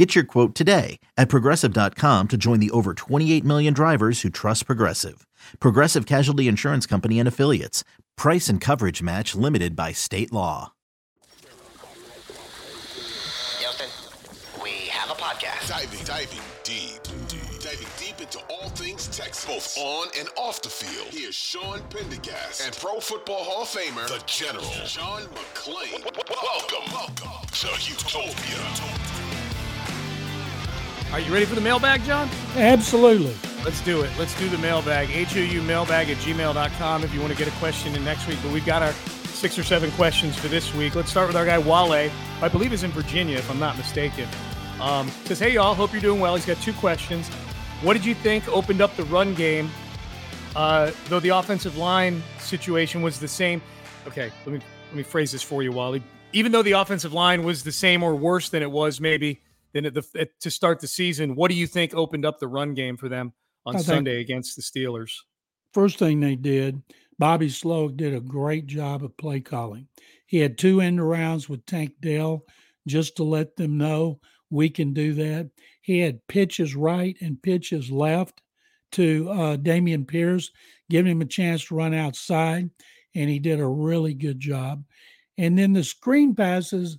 [0.00, 4.64] Get your quote today at progressive.com to join the over 28 million drivers who trust
[4.64, 5.26] Progressive.
[5.60, 7.84] Progressive Casualty Insurance Company and Affiliates.
[8.16, 10.72] Price and coverage match limited by state law.
[13.58, 13.90] Houston,
[14.62, 15.68] we have a podcast.
[15.68, 20.70] Diving, diving deep, deep, diving deep into all things Texas, both on and off the
[20.70, 21.08] field.
[21.10, 26.02] Here's Sean Pendergast and Pro Football Hall of Famer, the General John McClain.
[26.42, 29.09] Welcome, welcome to Houtopia.
[31.12, 32.30] Are you ready for the mailbag, John?
[32.54, 33.34] Absolutely.
[33.64, 34.10] Let's do it.
[34.16, 35.08] Let's do the mailbag.
[35.08, 38.38] HOU mailbag at gmail.com if you want to get a question in next week.
[38.44, 40.94] But we've got our six or seven questions for this week.
[40.94, 42.12] Let's start with our guy, Wale.
[42.40, 44.28] I believe is in Virginia, if I'm not mistaken.
[44.80, 46.36] Um, says, hey, y'all, hope you're doing well.
[46.36, 47.28] He's got two questions.
[47.82, 49.68] What did you think opened up the run game,
[50.54, 53.60] uh, though the offensive line situation was the same?
[54.06, 56.04] Okay, let me let me phrase this for you, Wally.
[56.32, 59.40] Even though the offensive line was the same or worse than it was maybe
[59.72, 62.48] then at the at, to start the season, what do you think opened up the
[62.48, 63.32] run game for them
[63.66, 65.12] on I Sunday against the Steelers?
[65.72, 66.82] First thing they did,
[67.18, 69.86] Bobby Slowik did a great job of play calling.
[70.26, 72.44] He had two end arounds with Tank Dell
[72.86, 75.50] just to let them know we can do that.
[75.82, 78.40] He had pitches right and pitches left
[78.92, 80.50] to uh, Dameon Pierce,
[80.88, 82.70] giving him a chance to run outside,
[83.14, 84.84] and he did a really good job.
[85.38, 86.98] And then the screen passes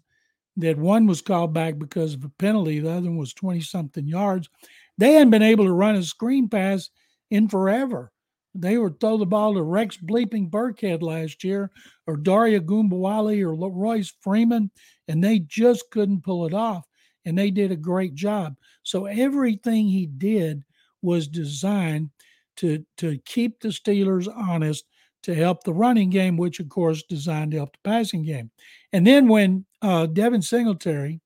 [0.61, 4.07] that one was called back because of a penalty, the other one was 20 something
[4.07, 4.49] yards.
[4.97, 6.89] They hadn't been able to run a screen pass
[7.29, 8.11] in forever.
[8.53, 11.71] They were throw the ball to Rex Bleeping Burkhead last year,
[12.05, 14.71] or Dare Ogunbowale, or Royce Freeman,
[15.07, 16.85] and they just couldn't pull it off.
[17.23, 18.55] And they did a great job.
[18.83, 20.63] So everything he did
[21.01, 22.09] was designed
[22.57, 24.85] to to keep the Steelers honest
[25.23, 28.51] to help the running game, which of course designed to help the passing game.
[28.91, 31.21] And then when uh, Devin Singletary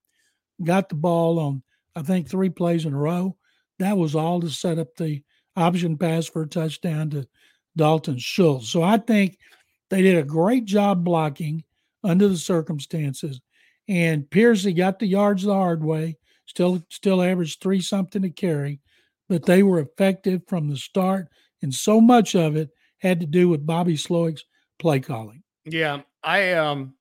[0.64, 1.64] got the ball on,
[1.96, 3.36] I think three plays in a row,
[3.80, 5.22] that was all to set up the
[5.56, 7.28] option pass for a touchdown to
[7.76, 8.70] Dalton Schultz.
[8.70, 9.38] So I think
[9.90, 11.64] they did a great job blocking
[12.04, 13.42] under the circumstances.
[13.88, 18.80] And Piercy got the yards the hard way, still still averaged three something to carry,
[19.30, 21.28] but they were effective from the start.
[21.62, 24.46] And so much of it had to do with Bobby Slowik's
[24.80, 25.44] play calling.
[25.66, 26.95] Yeah, I um,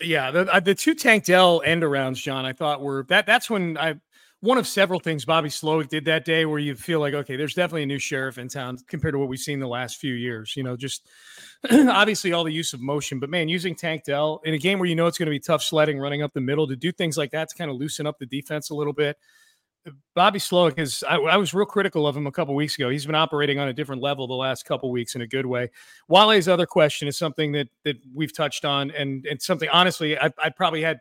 [0.00, 3.48] yeah, the uh, the two Tank Dell end arounds, John, I thought were that that's
[3.48, 3.96] when I
[4.40, 7.54] one of several things Bobby Slowik did that day where you feel like okay, there's
[7.54, 10.54] definitely a new sheriff in town compared to what we've seen the last few years.
[10.56, 11.08] You know, just
[11.70, 14.88] obviously all the use of motion, but man, using Tank Dell in a game where
[14.88, 17.16] you know it's going to be tough sledding, running up the middle to do things
[17.16, 19.16] like that to kind of loosen up the defense a little bit.
[20.14, 22.88] Bobby Slowik is, I, I, was real critical of him a couple weeks ago.
[22.88, 25.70] He's been operating on a different level the last couple weeks in a good way.
[26.08, 30.30] Wale's other question is something that that we've touched on, and and something honestly, I,
[30.42, 31.00] I probably had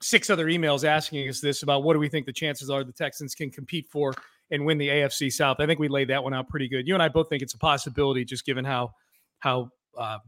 [0.00, 2.92] six other emails asking us this about what do we think the chances are the
[2.92, 4.14] Texans can compete for
[4.50, 5.58] and win the AFC South.
[5.60, 6.86] I think we laid that one out pretty good.
[6.86, 8.92] You and I both think it's a possibility, just given how
[9.40, 10.18] how uh,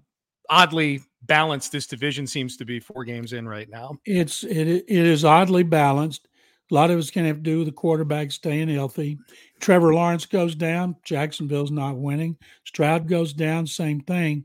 [0.51, 3.97] oddly balanced this division seems to be four games in right now.
[4.05, 6.29] It's it it is oddly balanced.
[6.71, 9.19] A lot of it's going to have to do with the quarterback staying healthy.
[9.61, 10.97] Trevor Lawrence goes down.
[11.05, 12.37] Jacksonville's not winning.
[12.65, 13.67] Stroud goes down.
[13.67, 14.45] Same thing.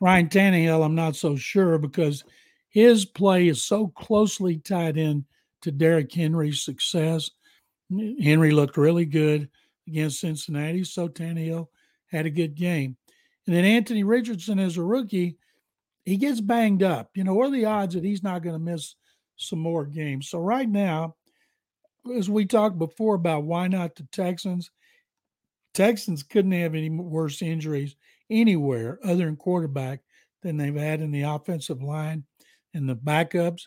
[0.00, 2.24] Ryan Tannehill, I'm not so sure because
[2.68, 5.24] his play is so closely tied in
[5.62, 7.30] to Derrick Henry's success.
[8.22, 9.48] Henry looked really good
[9.86, 11.68] against Cincinnati, so Tannehill
[12.10, 12.96] had a good game.
[13.46, 15.36] And then Anthony Richardson, as a rookie,
[16.04, 17.10] he gets banged up.
[17.14, 18.96] You know, what are the odds that he's not going to miss
[19.36, 20.28] some more games?
[20.28, 21.16] So right now,
[22.16, 24.70] as we talked before about why not the Texans,
[25.72, 27.96] Texans couldn't have any worse injuries
[28.30, 30.00] anywhere other than quarterback
[30.42, 32.24] than they've had in the offensive line
[32.74, 33.62] and the backups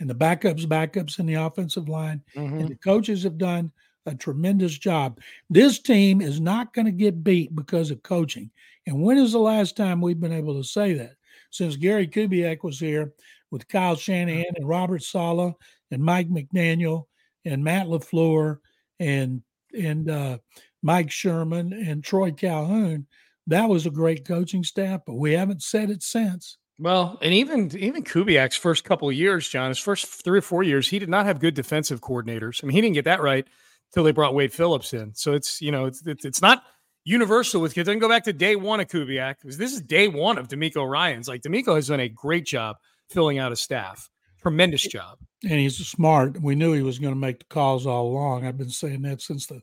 [0.00, 2.22] and the backups, backups in the offensive line.
[2.34, 2.58] Mm-hmm.
[2.58, 3.70] And the coaches have done
[4.06, 5.20] a tremendous job.
[5.48, 8.50] This team is not going to get beat because of coaching.
[8.86, 11.14] And when is the last time we've been able to say that?
[11.50, 13.12] Since Gary Kubiak was here
[13.50, 15.54] with Kyle Shanahan and Robert Saleh
[15.90, 17.06] and Mike McDaniel
[17.44, 18.58] and Matt LaFleur
[19.00, 19.42] and
[19.76, 20.38] and uh,
[20.82, 23.06] Mike Sherman and Troy Calhoun.
[23.46, 26.56] That was a great coaching staff, but we haven't said it since.
[26.78, 30.62] Well, and even even Kubiak's first couple of years, John, his first three or four
[30.62, 32.62] years, he did not have good defensive coordinators.
[32.62, 33.46] I mean, he didn't get that right
[33.90, 35.14] until they brought Wade Phillips in.
[35.14, 36.64] So it's you know it's it's, not
[37.04, 37.88] universal with kids.
[37.88, 40.48] I can go back to day one of Kubiak because this is day one of
[40.48, 41.28] DeMeco Ryans.
[41.28, 42.76] Like DeMeco has done a great job
[43.08, 44.08] filling out a staff.
[44.44, 45.18] Tremendous job.
[45.42, 46.40] And he's smart.
[46.40, 48.46] We knew he was going to make the calls all along.
[48.46, 49.62] I've been saying that since the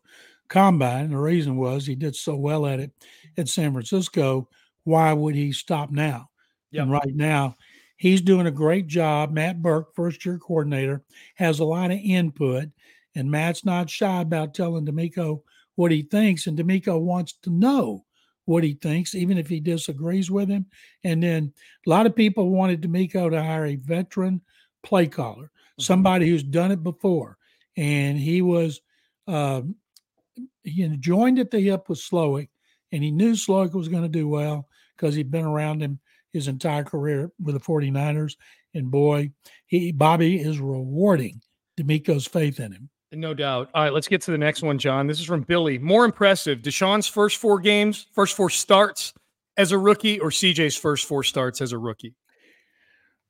[0.49, 1.11] combine.
[1.11, 2.91] The reason was he did so well at it
[3.37, 4.49] at San Francisco.
[4.83, 6.29] Why would he stop now?
[6.71, 6.81] Yep.
[6.81, 7.55] And right now,
[7.97, 9.31] he's doing a great job.
[9.31, 11.03] Matt Burke, first year coordinator,
[11.35, 12.69] has a lot of input,
[13.15, 15.41] and Matt's not shy about telling DeMeco
[15.75, 18.03] what he thinks, and DeMeco wants to know
[18.45, 20.65] what he thinks, even if he disagrees with him.
[21.03, 21.53] And then
[21.85, 24.41] a lot of people wanted DeMeco to hire a veteran
[24.83, 25.81] play caller, mm-hmm.
[25.81, 27.37] somebody who's done it before,
[27.77, 28.81] and he was.
[29.27, 29.61] Uh,
[30.63, 32.49] he joined at the hip with Slowik,
[32.91, 35.99] and he knew Slowik was going to do well because he'd been around him
[36.33, 38.35] his entire career with the 49ers.
[38.73, 39.31] And boy,
[39.65, 41.41] he Bobby is rewarding
[41.79, 42.89] DeMeco's faith in him.
[43.13, 43.69] No doubt.
[43.73, 45.07] All right, let's get to the next one, John.
[45.07, 45.77] This is from Billy.
[45.77, 49.13] More impressive, Deshaun's first four games, first four starts
[49.57, 52.15] as a rookie, or CJ's first four starts as a rookie?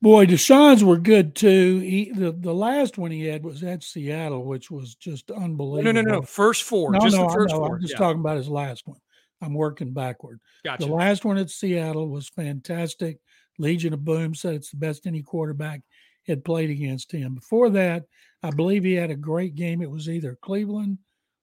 [0.02, 1.80] Boy, Deshaun's were good too.
[1.80, 5.94] He, the the last one he had was at Seattle, which was just unbelievable.
[5.94, 6.22] No, no, no, no.
[6.24, 6.92] First four.
[6.92, 7.76] No, just no, the first four.
[7.76, 8.00] I'm just yeah.
[8.00, 8.98] talking about his last one.
[9.42, 10.40] I'm working backward.
[10.64, 10.86] Gotcha.
[10.86, 13.20] The last one at Seattle was fantastic.
[13.60, 15.82] Legion of Boom said it's the best any quarterback
[16.28, 17.36] had played against him.
[17.36, 18.06] Before that,
[18.42, 19.82] I believe he had a great game.
[19.82, 20.98] It was either Cleveland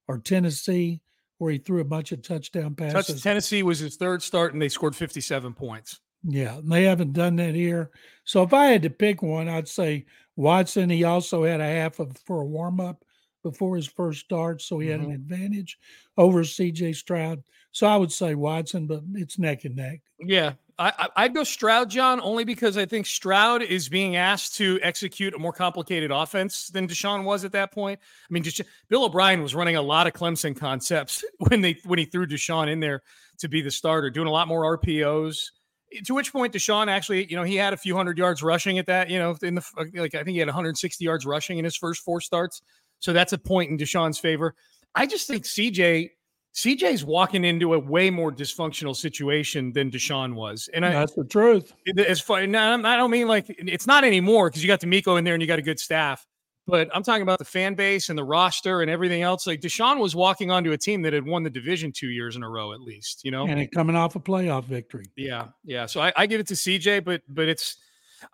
[0.08, 1.00] or Tennessee
[1.38, 3.06] where he threw a bunch of touchdown passes.
[3.06, 6.00] Touch, Tennessee was his third start, and they scored 57 points.
[6.24, 7.90] Yeah, they haven't done that here.
[8.24, 10.06] So if I had to pick one, I'd say
[10.36, 10.90] Watson.
[10.90, 13.04] He also had a half of for a warm up
[13.42, 14.92] before his first start, so he mm-hmm.
[14.92, 15.32] had an mm-hmm.
[15.32, 15.78] advantage
[16.16, 16.92] over C.J.
[16.94, 17.42] Stroud.
[17.72, 20.00] So I would say Watson, but it's neck and neck.
[20.18, 24.78] Yeah, I, I'd go Stroud, John, only because I think Stroud is being asked to
[24.80, 27.98] execute a more complicated offense than Deshaun was at that point.
[28.00, 31.98] I mean, just, Bill O'Brien was running a lot of Clemson concepts when they when
[31.98, 33.02] he threw Deshaun in there
[33.38, 35.50] to be the starter, doing a lot more RPOs.
[36.04, 38.86] To which point Deshaun actually, you know, he had a few hundred yards rushing at
[38.86, 39.08] that.
[39.08, 39.64] You know, in the
[39.94, 42.60] like I think he had 160 yards rushing in his first four starts.
[43.00, 44.54] So that's a point in Deshaun's favor.
[44.94, 46.10] I just think CJ
[46.54, 51.24] CJ's walking into a way more dysfunctional situation than Deshaun was, and I, that's the
[51.24, 51.72] truth.
[51.96, 55.34] As far, I don't mean like it's not anymore because you got DeMeco in there
[55.34, 56.26] and you got a good staff.
[56.68, 59.46] But I'm talking about the fan base and the roster and everything else.
[59.46, 62.42] Like Deshaun was walking onto a team that had won the division two years in
[62.42, 63.24] a row, at least.
[63.24, 65.06] You know, and it coming off a playoff victory.
[65.16, 65.86] Yeah, yeah.
[65.86, 67.78] So I, I give it to CJ, but but it's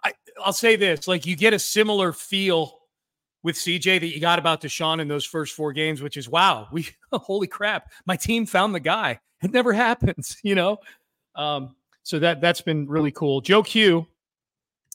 [0.03, 0.13] I,
[0.45, 2.81] I'll say this: like you get a similar feel
[3.45, 6.67] with CJ that you got about Deshaun in those first four games, which is wow,
[6.73, 9.21] we holy crap, my team found the guy.
[9.45, 10.79] It never happens, you know.
[11.37, 13.41] Um, so that that's been really cool.
[13.43, 14.09] Joe Q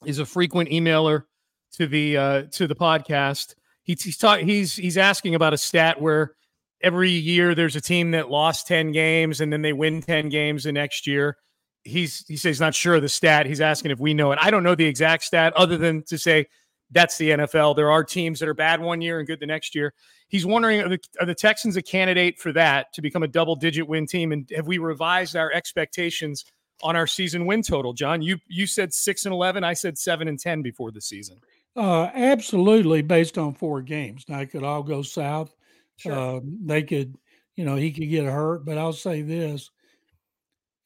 [0.04, 1.24] is a frequent emailer
[1.72, 3.54] to the uh, to the podcast.
[3.82, 6.34] He, he's he's he's asking about a stat where
[6.82, 10.64] every year there's a team that lost 10 games and then they win 10 games
[10.64, 11.36] the next year.
[11.82, 13.46] He's he says not sure of the stat.
[13.46, 14.38] He's asking if we know it.
[14.40, 16.46] I don't know the exact stat other than to say
[16.90, 17.76] that's the NFL.
[17.76, 19.94] There are teams that are bad one year and good the next year.
[20.28, 23.56] He's wondering are the, are the Texans a candidate for that to become a double
[23.56, 24.32] digit win team?
[24.32, 26.44] And have we revised our expectations
[26.82, 27.94] on our season win total?
[27.94, 29.64] John, you you said six and eleven.
[29.64, 31.38] I said seven and ten before the season.
[31.76, 34.24] Uh, absolutely, based on four games.
[34.28, 35.54] Now it could all go south.
[35.96, 36.12] Sure.
[36.12, 37.16] Uh, they could,
[37.56, 38.64] you know, he could get hurt.
[38.64, 39.70] But I'll say this: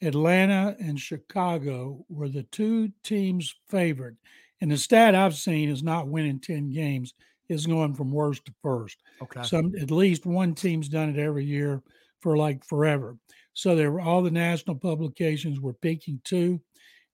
[0.03, 4.19] Atlanta and Chicago were the two teams favored
[4.65, 7.13] and the stat I've seen is not winning 10 games,
[7.51, 9.03] is going from worst to first.
[9.23, 9.43] Okay.
[9.43, 11.83] So at least one team's done it every year
[12.21, 13.19] for like forever.
[13.53, 16.63] So there were all the national publications were picking two,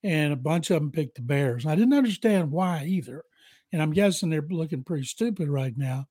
[0.01, 1.65] and a bunch of them picked the Bears.
[1.65, 3.25] I didn't understand why either.
[3.71, 6.07] And I'm guessing they're looking pretty stupid right now.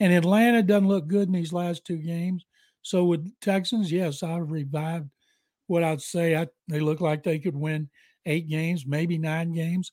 [0.00, 2.44] And Atlanta doesn't look good in these last two games.
[2.82, 5.08] So with Texans, yes, I've revived
[5.66, 6.36] what I'd say.
[6.36, 7.88] I, they look like they could win
[8.26, 9.90] eight games, maybe nine games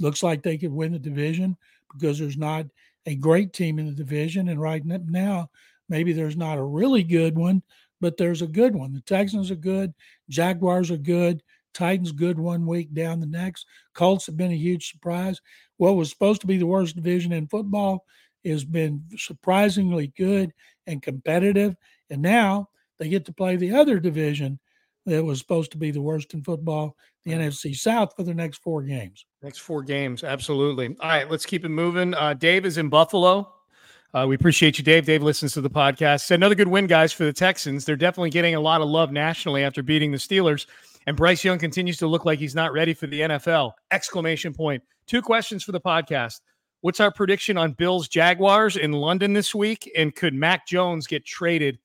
[0.00, 1.56] looks like they could win the division
[1.92, 2.66] because there's not
[3.06, 4.48] a great team in the division.
[4.48, 5.50] And right now,
[5.88, 7.62] maybe there's not a really good one,
[8.00, 8.92] but there's a good one.
[8.92, 9.92] The Texans are good,
[10.28, 11.42] Jaguars are good,
[11.74, 13.66] Titans good one week, down the next.
[13.94, 15.40] Colts have been a huge surprise.
[15.76, 18.04] What was supposed to be the worst division in football
[18.44, 20.52] has been surprisingly good
[20.86, 21.76] and competitive.
[22.08, 24.58] And now they get to play the other division
[25.06, 28.58] that was supposed to be the worst in football, the NFC South, for the next
[28.58, 29.24] four games.
[29.42, 30.88] Next four games, absolutely.
[31.00, 32.14] All right, let's keep it moving.
[32.14, 33.52] Uh, Dave is in Buffalo.
[34.12, 35.06] Uh, we appreciate you, Dave.
[35.06, 36.30] Dave listens to the podcast.
[36.30, 37.84] Another good win, guys, for the Texans.
[37.84, 40.66] They're definitely getting a lot of love nationally after beating the Steelers.
[41.06, 43.72] And Bryce Young continues to look like he's not ready for the NFL!
[43.90, 44.82] Exclamation point.
[45.06, 46.40] Two questions for the podcast.
[46.82, 49.90] What's our prediction on Bills Jaguars in London this week?
[49.96, 51.78] And could Mac Jones get traded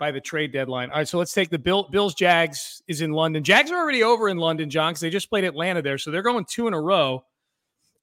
[0.00, 0.90] by the trade deadline.
[0.90, 3.44] All right, so let's take the Bill, Bills Jags is in London.
[3.44, 6.22] Jags are already over in London, John, because they just played Atlanta there, so they're
[6.22, 7.22] going two in a row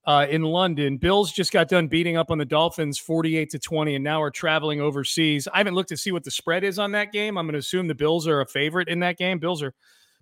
[0.06, 0.98] uh, in London.
[0.98, 4.32] Bills just got done beating up on the Dolphins, forty-eight to twenty, and now are
[4.32, 5.48] traveling overseas.
[5.52, 7.38] I haven't looked to see what the spread is on that game.
[7.38, 9.40] I'm going to assume the Bills are a favorite in that game.
[9.40, 9.74] Bills are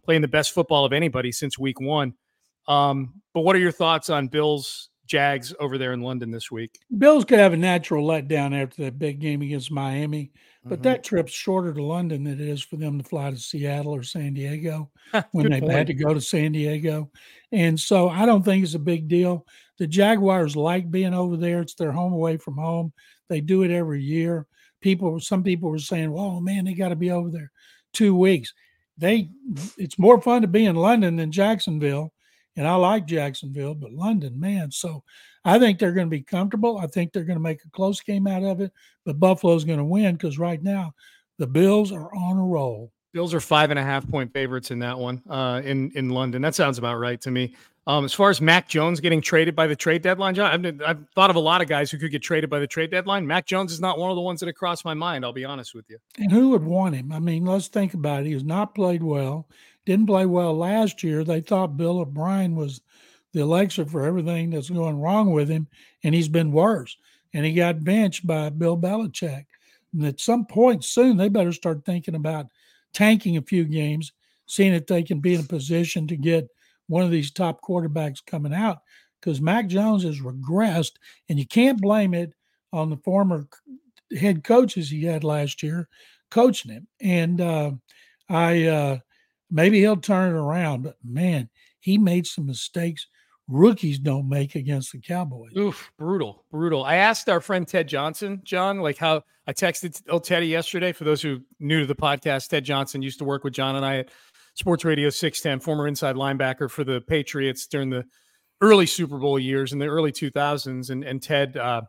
[0.06, 2.14] playing the best football of anybody since Week One.
[2.68, 6.80] Um, but what are your thoughts on Bills Jags over there in London this week?
[6.98, 10.32] Bills could have a natural letdown after that big game against Miami,
[10.64, 10.84] but Mhm.
[10.84, 14.02] that trip's shorter to London than it is for them to fly to Seattle or
[14.02, 14.90] San Diego
[15.32, 17.12] when they've had to go to San Diego.
[17.52, 19.46] And so I don't think it's a big deal.
[19.78, 21.62] The Jaguars like being over there.
[21.62, 22.94] It's their home away from home.
[23.30, 24.48] They do it every year.
[24.82, 27.52] People, some people were saying, "Well, man, they got to be over there
[27.94, 28.54] two weeks."
[28.98, 29.30] They,
[29.78, 32.14] it's more fun to be in London than Jacksonville,
[32.56, 34.72] and I like Jacksonville, but London, man.
[34.72, 35.04] So
[35.44, 36.78] I think they're going to be comfortable.
[36.78, 38.72] I think they're going to make a close game out of it,
[39.06, 40.94] but Buffalo's going to win because right now
[41.38, 42.92] the Bills are on a roll.
[43.14, 46.42] Bills are five and a half point favorites in that one uh, in in London.
[46.42, 47.56] That sounds about right to me.
[47.88, 51.10] Um, as far as Mac Jones getting traded by the trade deadline, John, I've, I've
[51.13, 53.27] thought of a lot of guys who could get traded by the trade deadline.
[53.27, 55.24] Mac Jones is not one of the ones that have crossed my mind.
[55.24, 56.00] I'll be honest with you.
[56.18, 57.12] And who would want him?
[57.12, 58.27] I mean, let's think about it.
[58.27, 59.48] He has not played well.
[59.86, 61.24] Didn't play well last year.
[61.24, 62.82] They thought Bill O'Brien was
[63.34, 65.68] the elixir for everything that's going wrong with him,
[66.04, 66.98] and he's been worse.
[67.34, 69.46] And he got benched by Bill Belichick.
[69.94, 72.48] And at some point soon, they better start thinking about
[72.94, 74.12] tanking a few games,
[74.48, 76.50] seeing if they can be in a position to get
[76.88, 78.80] one of these top quarterbacks coming out.
[79.22, 80.94] Because Mac Jones has regressed,
[81.30, 82.34] and you can't blame it
[82.72, 83.48] on the former
[84.15, 85.88] head coaches he had last year
[86.30, 86.88] coaching him.
[87.01, 87.72] And uh,
[88.30, 88.98] I uh,
[89.50, 91.50] maybe he'll turn it around, but man,
[91.80, 93.08] he made some mistakes
[93.48, 95.51] rookies don't make against the Cowboys.
[95.58, 96.84] Oof, brutal, brutal.
[96.84, 100.92] I asked our friend Ted Johnson, John, like how I texted old Teddy yesterday.
[100.92, 103.86] For those who new to the podcast, Ted Johnson used to work with John and
[103.86, 104.10] I at
[104.56, 108.06] Sports Radio 610, former inside linebacker for the Patriots during the
[108.62, 110.90] early Super Bowl years in the early 2000s.
[110.90, 111.82] And, and Ted, uh,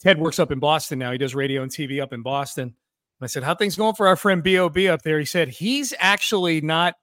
[0.00, 1.12] Ted works up in Boston now.
[1.12, 2.64] He does radio and TV up in Boston.
[2.64, 2.74] And
[3.20, 5.18] I said, How things going for our friend Bob up there?
[5.18, 6.94] He said he's actually not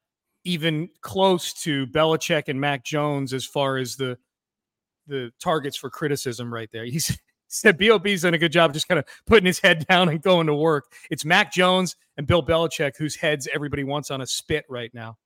[0.43, 4.17] even close to Belichick and Mac Jones as far as the
[5.05, 6.85] the targets for criticism right there.
[6.85, 7.15] He's he
[7.47, 10.47] said Bob's done a good job just kind of putting his head down and going
[10.47, 10.91] to work.
[11.09, 15.17] It's Mac Jones and Bill Belichick whose heads everybody wants on a spit right now.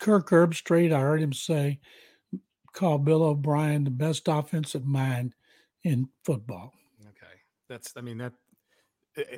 [0.00, 1.78] Kirk Herbstreit, I heard him say,
[2.72, 5.34] call Bill O'Brien the best offensive mind
[5.84, 6.72] in football.
[7.02, 7.32] Okay,
[7.68, 8.32] that's I mean that.
[9.16, 9.36] eh, eh,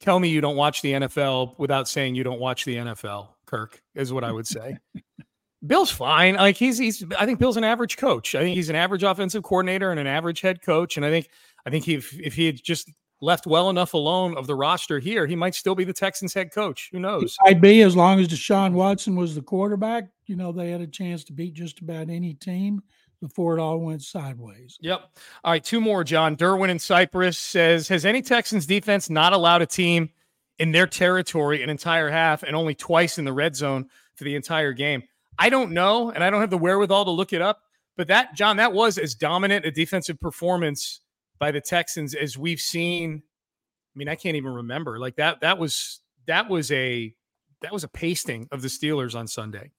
[0.00, 3.28] Tell me you don't watch the NFL without saying you don't watch the NFL.
[3.46, 4.76] Kirk is what I would say.
[5.66, 6.34] Bill's fine.
[6.34, 8.34] Like he's he's I think Bill's an average coach.
[8.34, 10.96] I think he's an average offensive coordinator and an average head coach.
[10.98, 11.28] And I think
[11.66, 12.90] I think if if he had just
[13.20, 16.52] left well enough alone of the roster here, he might still be the Texans head
[16.52, 16.90] coach.
[16.92, 17.36] Who knows?
[17.46, 20.08] I'd be as long as Deshaun Watson was the quarterback.
[20.26, 22.82] You know, they had a chance to beat just about any team
[23.20, 24.76] before it all went sideways.
[24.80, 25.00] Yep.
[25.44, 26.36] All right, two more, John.
[26.36, 30.10] Derwin in Cypress says Has any Texans defense not allowed a team
[30.58, 34.34] in their territory an entire half and only twice in the red zone for the
[34.34, 35.02] entire game?
[35.38, 37.60] I don't know, and I don't have the wherewithal to look it up.
[37.96, 41.00] But that, John, that was as dominant a defensive performance
[41.38, 43.22] by the Texans as we've seen.
[43.24, 44.98] I mean, I can't even remember.
[44.98, 47.14] Like that, that was that was a
[47.62, 49.70] that was a pasting of the Steelers on Sunday.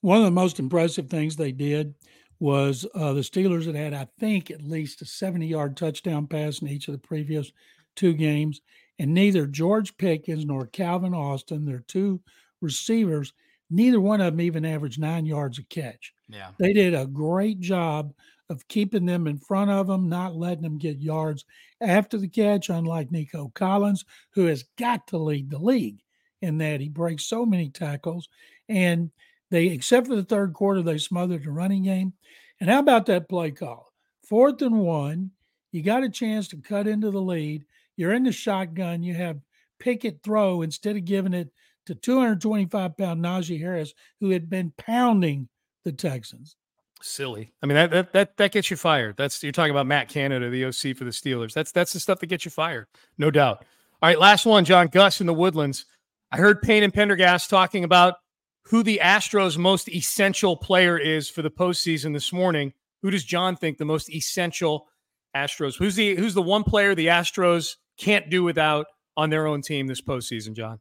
[0.00, 1.94] One of the most impressive things they did
[2.38, 6.60] was uh, the Steelers had had, I think, at least a 70 yard touchdown pass
[6.60, 7.50] in each of the previous
[7.94, 8.60] two games.
[8.98, 12.20] And neither George Pickens nor Calvin Austin, their two
[12.60, 13.32] receivers,
[13.70, 16.12] neither one of them even averaged nine yards a catch.
[16.28, 16.50] Yeah.
[16.58, 18.12] They did a great job
[18.48, 21.44] of keeping them in front of them, not letting them get yards
[21.80, 26.00] after the catch, unlike Nico Collins, who has got to lead the league
[26.42, 28.28] in that he breaks so many tackles.
[28.68, 29.10] And
[29.50, 32.12] they, except for the third quarter, they smothered the running game.
[32.60, 33.92] And how about that play call?
[34.28, 35.30] Fourth and one,
[35.72, 37.64] you got a chance to cut into the lead.
[37.96, 39.02] You're in the shotgun.
[39.02, 39.40] You have
[39.78, 41.50] Pickett throw instead of giving it
[41.86, 45.48] to 225 pound Najee Harris, who had been pounding
[45.84, 46.56] the Texans.
[47.02, 47.52] Silly.
[47.62, 49.16] I mean that that that that gets you fired.
[49.16, 51.52] That's you're talking about Matt Canada, the OC for the Steelers.
[51.52, 52.86] That's that's the stuff that gets you fired,
[53.18, 53.64] no doubt.
[54.02, 55.86] All right, last one, John Gus in the Woodlands.
[56.30, 58.16] I heard Payne and Pendergast talking about
[58.64, 62.72] who the Astros' most essential player is for the postseason this morning.
[63.02, 64.88] Who does John think the most essential
[65.34, 65.76] Astros?
[65.76, 68.86] Who's the who's the one player the Astros can't do without
[69.16, 70.80] on their own team this postseason, John?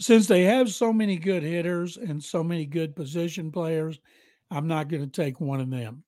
[0.00, 4.00] Since they have so many good hitters and so many good position players,
[4.54, 6.04] I'm not going to take one of them.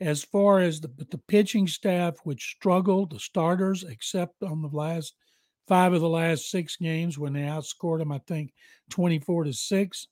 [0.00, 5.14] As far as the, the pitching staff, which struggled, the starters, except on the last
[5.68, 8.52] five of the last six games when they outscored them, I think
[8.88, 10.06] 24 to 6.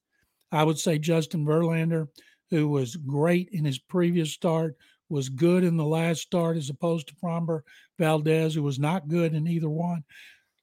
[0.52, 2.08] I would say Justin Verlander,
[2.50, 4.76] who was great in his previous start,
[5.08, 7.62] was good in the last start as opposed to Framber
[7.98, 10.04] Valdez, who was not good in either one.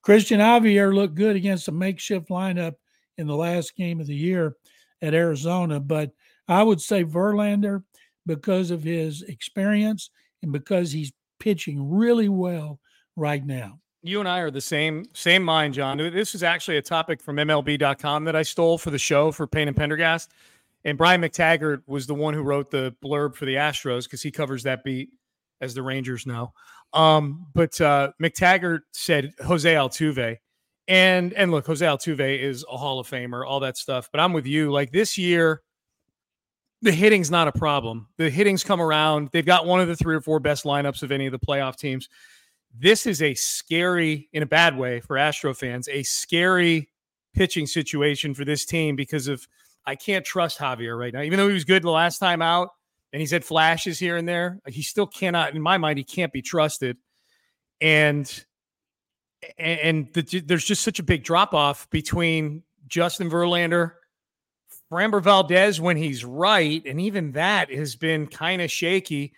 [0.03, 2.75] Christian Javier looked good against a makeshift lineup
[3.17, 4.55] in the last game of the year
[5.01, 6.11] at Arizona, but
[6.47, 7.83] I would say Verlander,
[8.25, 10.09] because of his experience
[10.41, 12.79] and because he's pitching really well
[13.15, 13.79] right now.
[14.03, 15.97] You and I are the same same mind, John.
[15.97, 19.67] This is actually a topic from MLB.com that I stole for the show for Payne
[19.67, 20.31] and Pendergast.
[20.83, 24.29] And Brian McTaggart was the one who wrote the blurb for the Astros because he
[24.29, 25.09] covers that beat,
[25.59, 26.53] as the Rangers know.
[26.93, 30.37] Um, but uh, McTaggart said Jose Altuve,
[30.87, 34.09] and and look, Jose Altuve is a Hall of Famer, all that stuff.
[34.11, 34.71] But I'm with you.
[34.71, 35.63] Like this year,
[36.85, 38.07] the hitting's not a problem.
[38.17, 39.29] The hitting's come around.
[39.33, 41.77] They've got one of the three or four best lineups of any of the playoff
[41.77, 42.07] teams.
[42.77, 46.89] This is a scary, in a bad way, for Astro fans, a scary
[47.33, 49.47] pitching situation for this team because of
[49.87, 51.21] I can't trust Javier right now.
[51.21, 52.69] Even though he was good the last time out
[53.11, 56.31] and he's had flashes here and there, he still cannot, in my mind, he can't
[56.31, 56.97] be trusted.
[57.81, 58.45] And
[59.57, 63.93] and the, there's just such a big drop off between Justin Verlander
[64.91, 69.33] Framber Valdez when he's right, and even that has been kind of shaky.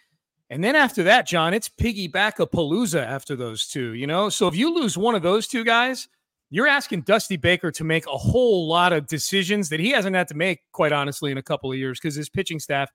[0.49, 4.29] And then after that, John, it's piggyback a palooza after those two, you know?
[4.29, 6.07] So if you lose one of those two guys,
[6.49, 10.27] you're asking Dusty Baker to make a whole lot of decisions that he hasn't had
[10.29, 12.89] to make, quite honestly, in a couple of years because his pitching staff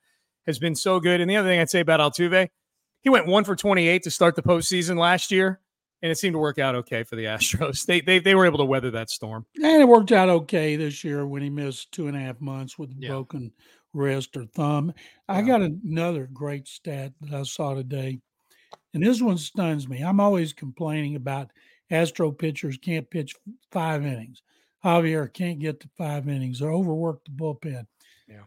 [0.47, 1.21] has been so good.
[1.21, 2.49] And the other thing I'd say about Altuve,
[3.01, 5.61] he went one for 28 to start the postseason last year
[6.03, 7.87] and it seemed to work out okay for the Astros.
[7.87, 9.47] They they they were able to weather that storm.
[9.57, 12.79] And it worked out okay this year when he missed two and a half months
[12.79, 13.09] with a yeah.
[13.09, 13.53] broken
[13.93, 14.93] wrist or thumb.
[14.97, 15.37] Yeah.
[15.37, 18.21] I got another great stat that I saw today,
[18.95, 20.03] and this one stuns me.
[20.03, 21.51] I'm always complaining about
[21.91, 23.35] Astro pitchers can't pitch
[23.71, 24.43] five innings.
[24.85, 26.59] Javier can't get to five innings.
[26.59, 27.87] They're overworked the bullpen.
[28.27, 28.43] Yeah.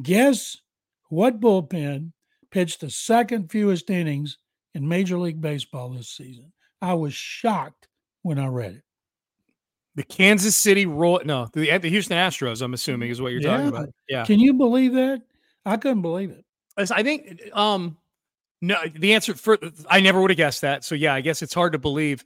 [0.00, 0.58] Guess
[1.08, 2.12] what bullpen
[2.50, 4.38] pitched the second fewest innings
[4.74, 6.52] in Major League Baseball this season?
[6.82, 7.88] I was shocked
[8.22, 8.82] when I read it.
[9.96, 12.62] The Kansas City Royal, no, the, the Houston Astros.
[12.62, 13.50] I'm assuming is what you're yeah.
[13.50, 13.88] talking about.
[14.08, 14.24] Yeah.
[14.24, 15.22] Can you believe that?
[15.66, 16.44] I couldn't believe it.
[16.76, 17.98] I think, um,
[18.62, 20.84] no, the answer for I never would have guessed that.
[20.84, 22.24] So yeah, I guess it's hard to believe.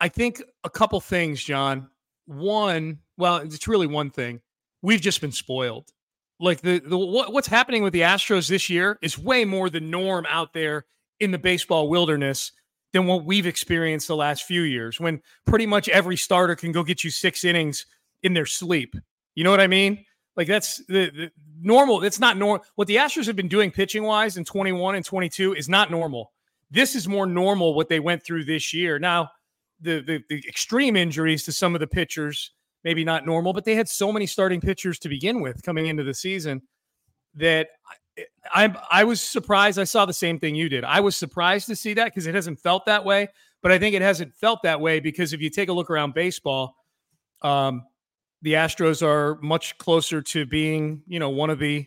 [0.00, 1.90] I think a couple things, John.
[2.26, 4.40] One, well, it's really one thing.
[4.82, 5.90] We've just been spoiled.
[6.38, 9.80] Like the the what, what's happening with the Astros this year is way more the
[9.80, 10.86] norm out there
[11.18, 12.52] in the baseball wilderness
[12.92, 16.82] than what we've experienced the last few years when pretty much every starter can go
[16.82, 17.86] get you six innings
[18.22, 18.94] in their sleep.
[19.34, 20.04] You know what I mean?
[20.36, 22.02] Like that's the, the normal.
[22.02, 22.64] It's not normal.
[22.74, 26.32] What the Astros have been doing pitching wise in 21 and 22 is not normal.
[26.70, 28.98] This is more normal what they went through this year.
[28.98, 29.30] Now,
[29.80, 32.52] the, the, the extreme injuries to some of the pitchers,
[32.84, 36.04] maybe not normal, but they had so many starting pitchers to begin with coming into
[36.04, 36.62] the season
[37.34, 37.68] that
[38.52, 39.78] I I was surprised.
[39.78, 40.84] I saw the same thing you did.
[40.84, 43.28] I was surprised to see that because it hasn't felt that way.
[43.62, 46.14] But I think it hasn't felt that way because if you take a look around
[46.14, 46.76] baseball,
[47.42, 47.84] um,
[48.42, 51.86] the Astros are much closer to being, you know, one of the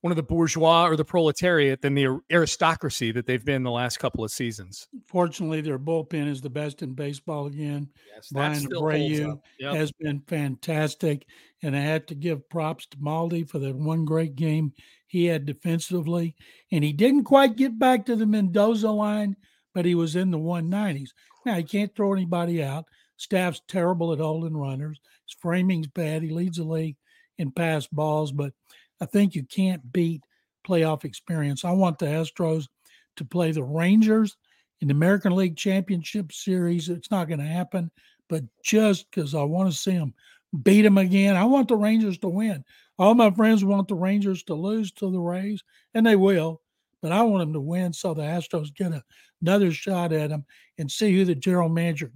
[0.00, 3.98] one of the bourgeois or the proletariat than the aristocracy that they've been the last
[3.98, 4.86] couple of seasons.
[5.06, 7.88] Fortunately, their bullpen is the best in baseball again.
[8.14, 9.74] Yes, Bryan Abreu yep.
[9.74, 11.26] has been fantastic,
[11.62, 14.72] and I have to give props to Maldi for that one great game
[15.08, 16.36] he had defensively,
[16.70, 19.36] and he didn't quite get back to the Mendoza line,
[19.74, 21.10] but he was in the 190s.
[21.44, 22.84] Now he can't throw anybody out.
[23.16, 25.00] Staff's terrible at holding runners.
[25.26, 26.22] His framing's bad.
[26.22, 26.96] He leads the league
[27.38, 28.52] in pass balls, but
[29.00, 30.22] I think you can't beat
[30.66, 31.64] playoff experience.
[31.64, 32.66] I want the Astros
[33.16, 34.36] to play the Rangers
[34.80, 36.88] in the American League Championship Series.
[36.88, 37.90] It's not going to happen,
[38.28, 40.14] but just because I want to see them
[40.62, 42.64] beat them again, I want the Rangers to win.
[42.98, 45.62] All my friends want the Rangers to lose to the Rays,
[45.94, 46.60] and they will,
[47.00, 49.02] but I want them to win so the Astros get a,
[49.40, 50.44] another shot at them
[50.78, 52.10] and see who the general manager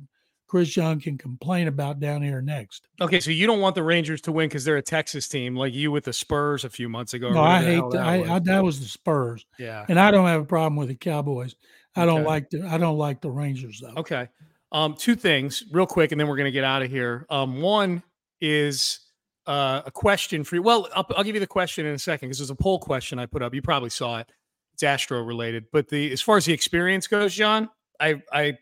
[0.52, 2.86] Chris Young can complain about down here next.
[3.00, 5.72] Okay, so you don't want the Rangers to win because they're a Texas team, like
[5.72, 7.32] you with the Spurs a few months ago.
[7.32, 8.02] No, I hate that.
[8.02, 8.28] I, was.
[8.28, 9.46] I, that was the Spurs.
[9.58, 11.56] Yeah, and I don't have a problem with the Cowboys.
[11.96, 13.94] I don't like the I don't like the Rangers though.
[13.96, 14.28] Okay,
[14.72, 17.24] um, two things real quick, and then we're gonna get out of here.
[17.30, 18.02] Um, one
[18.42, 19.00] is
[19.46, 20.62] uh, a question for you.
[20.62, 23.18] Well, I'll, I'll give you the question in a second because there's a poll question
[23.18, 23.54] I put up.
[23.54, 24.30] You probably saw it.
[24.74, 27.68] It's Astro related, but the as far as the experience goes, John,
[28.00, 28.58] I I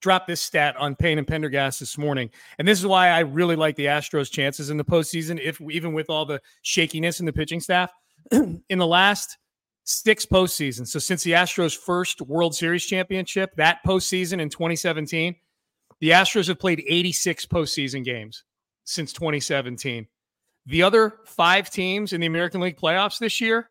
[0.00, 3.56] dropped this stat on Payne and Pendergast this morning, and this is why I really
[3.56, 5.40] like the Astros' chances in the postseason.
[5.42, 7.90] If even with all the shakiness in the pitching staff,
[8.32, 9.38] in the last
[9.84, 15.34] six postseasons, so since the Astros' first World Series championship, that postseason in 2017,
[16.00, 18.44] The Astros have played 86 postseason games
[18.84, 20.06] since 2017.
[20.66, 23.70] The other five teams in the American League playoffs this year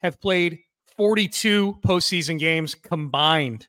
[0.00, 0.60] have played
[0.96, 3.68] 42 postseason games combined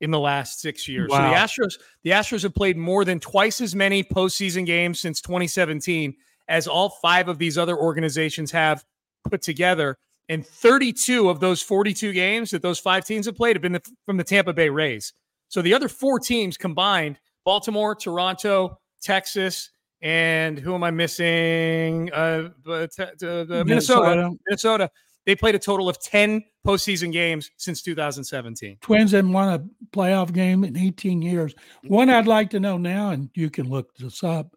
[0.00, 1.08] in the last six years.
[1.10, 1.18] Wow.
[1.18, 5.20] So the Astros, the Astros have played more than twice as many postseason games since
[5.20, 6.14] 2017
[6.48, 8.84] as all five of these other organizations have
[9.28, 9.96] put together.
[10.28, 13.82] And 32 of those 42 games that those five teams have played have been the,
[14.04, 15.12] from the Tampa Bay Rays.
[15.48, 19.70] So the other four teams combined Baltimore, Toronto, Texas,
[20.02, 22.10] and who am I missing?
[22.12, 23.64] Uh, uh, Minnesota.
[23.64, 24.30] Minnesota.
[24.46, 24.90] Minnesota.
[25.26, 28.78] They played a total of 10 postseason games since 2017.
[28.80, 31.54] Twins haven't won a playoff game in 18 years.
[31.82, 34.56] One I'd like to know now, and you can look this up.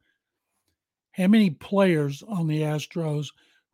[1.13, 3.28] How many players on the Astros?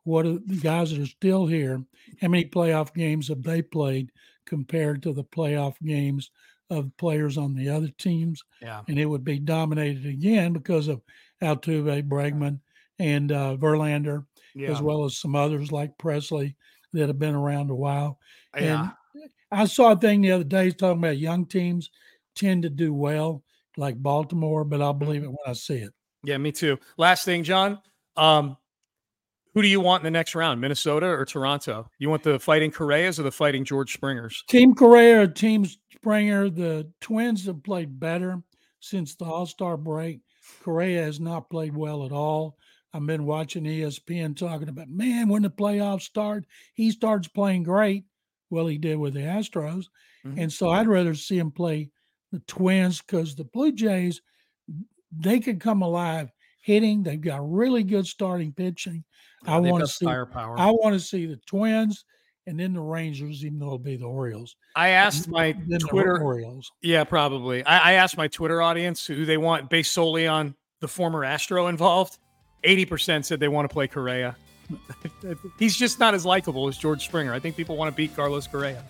[0.04, 1.84] What are the guys that are still here?
[2.22, 4.12] How many playoff games have they played
[4.46, 6.32] compared to the playoff games
[6.70, 8.44] of players on the other teams?
[8.62, 8.82] Yeah.
[8.88, 11.02] And it would be dominated again because of
[11.42, 12.60] Altuve, Bregman,
[13.00, 14.26] and uh, Verlander,
[14.68, 16.56] as well as some others like Pressly
[16.94, 18.20] that have been around a while.
[18.58, 18.90] Yeah.
[19.14, 21.90] And I saw a thing the other day talking about young teams
[22.36, 23.44] tend to do well,
[23.78, 25.94] like Baltimore, but I'll believe it when I see it.
[26.24, 26.80] Yeah, me too.
[26.98, 27.80] Last thing, John.
[28.18, 28.58] Um,
[29.54, 31.90] who do you want in the next round, Minnesota or Toronto?
[31.98, 34.44] You want the fighting Correas or the fighting George Springers?
[34.50, 35.66] Team Correa or Team
[36.06, 38.44] Springer, the Twins have played better
[38.80, 40.20] since the All Star break.
[40.62, 42.60] Correa has not played well at all.
[42.94, 48.06] I've been watching ESPN talking about, man, when the playoffs start, he starts playing great.
[48.52, 49.86] Well, he did with the Astros.
[50.24, 50.44] Mhm.
[50.44, 51.90] And so I'd rather see him play
[52.32, 54.22] the Twins because the Blue Jays,
[55.12, 57.02] they could come alive hitting.
[57.02, 59.04] They've got really good starting pitching.
[59.48, 60.60] I want to see firepower.
[60.60, 62.06] I want to see the Twins
[62.48, 64.56] and then the Rangers, even though it'll be the Orioles.
[64.76, 66.22] I asked my Twitter.
[66.22, 66.72] Orioles.
[66.82, 67.64] Yeah, probably.
[67.66, 71.68] I, I asked my Twitter audience who they want based solely on the former Astro
[71.68, 72.18] involved.
[72.64, 74.36] 80% said they want to play Correa.
[75.60, 77.34] He's just not as likable as George Springer.
[77.34, 78.84] I think people want to beat Carlos Correa.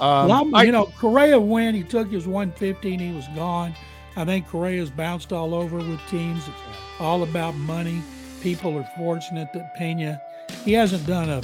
[0.00, 1.76] Um, well, I- you know, Correa went.
[1.76, 3.74] He took his 115, he was gone.
[4.16, 6.46] I think Correa's bounced all over with teams.
[6.46, 6.56] It's
[7.00, 8.02] all about money.
[8.42, 10.20] People are fortunate that Pena,
[10.64, 11.38] he hasn't done a,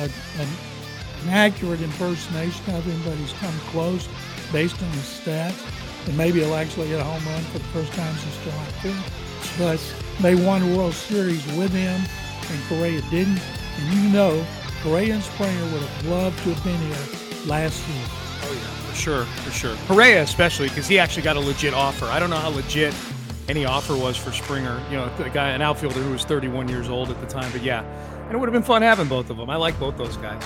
[0.00, 0.48] a an,
[1.22, 4.08] an accurate impersonation of him, but he's come close
[4.52, 6.06] based on his stats.
[6.06, 9.58] And maybe he'll actually hit a home run for the first time since July 5th.
[9.58, 12.00] But they won a World Series with him,
[12.50, 13.40] and Correa didn't.
[13.78, 14.44] And you know,
[14.82, 18.02] Correa and Springer would have loved to have been here last season.
[18.42, 18.54] Oh,
[18.88, 19.76] for sure, for sure.
[19.86, 22.06] Correa, especially because he actually got a legit offer.
[22.06, 22.94] I don't know how legit
[23.48, 24.82] any offer was for Springer.
[24.90, 27.50] You know, a guy, an outfielder who was 31 years old at the time.
[27.52, 27.82] But yeah,
[28.28, 29.48] and it would have been fun having both of them.
[29.48, 30.42] I like both those guys.